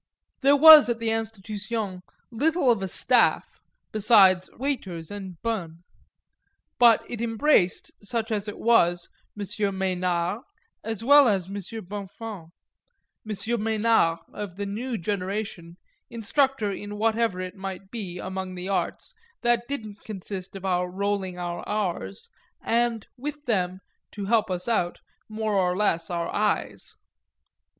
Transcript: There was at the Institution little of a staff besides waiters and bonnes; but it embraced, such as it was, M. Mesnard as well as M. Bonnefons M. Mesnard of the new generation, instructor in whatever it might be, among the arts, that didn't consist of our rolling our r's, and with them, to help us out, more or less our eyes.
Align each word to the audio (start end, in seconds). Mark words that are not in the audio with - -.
There 0.41 0.55
was 0.55 0.89
at 0.89 0.97
the 0.97 1.11
Institution 1.11 2.01
little 2.31 2.71
of 2.71 2.81
a 2.81 2.87
staff 2.87 3.61
besides 3.91 4.49
waiters 4.53 5.11
and 5.11 5.37
bonnes; 5.43 5.83
but 6.79 7.05
it 7.07 7.21
embraced, 7.21 7.91
such 8.03 8.31
as 8.31 8.47
it 8.47 8.57
was, 8.57 9.09
M. 9.37 9.43
Mesnard 9.77 10.41
as 10.83 11.03
well 11.03 11.27
as 11.27 11.49
M. 11.49 11.53
Bonnefons 11.85 12.49
M. 13.27 13.59
Mesnard 13.61 14.17
of 14.33 14.55
the 14.55 14.65
new 14.65 14.97
generation, 14.97 15.77
instructor 16.09 16.71
in 16.71 16.97
whatever 16.97 17.39
it 17.39 17.55
might 17.55 17.91
be, 17.91 18.17
among 18.17 18.55
the 18.55 18.67
arts, 18.69 19.13
that 19.43 19.67
didn't 19.67 19.99
consist 19.99 20.55
of 20.55 20.65
our 20.65 20.89
rolling 20.89 21.37
our 21.37 21.59
r's, 21.69 22.27
and 22.63 23.05
with 23.17 23.45
them, 23.45 23.81
to 24.13 24.25
help 24.25 24.49
us 24.49 24.67
out, 24.67 24.99
more 25.29 25.53
or 25.53 25.77
less 25.77 26.09
our 26.09 26.33
eyes. 26.33 26.95